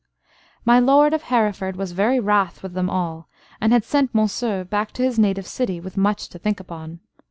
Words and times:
My 0.65 0.79
lord 0.79 1.13
of 1.13 1.21
Hereford 1.21 1.75
was 1.75 1.91
very 1.91 2.19
wrath 2.19 2.63
with 2.63 2.73
them 2.73 2.89
all, 2.89 3.29
and 3.61 3.71
had 3.71 3.83
sent 3.85 4.13
Monceux 4.15 4.67
back 4.67 4.91
to 4.93 5.03
his 5.03 5.19
native 5.19 5.45
city 5.45 5.79
with 5.79 5.95
much 5.95 6.27
to 6.29 6.39
think 6.39 6.59
upon. 6.59 7.01